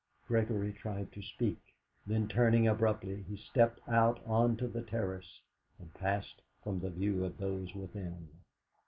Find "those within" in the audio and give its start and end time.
7.37-8.27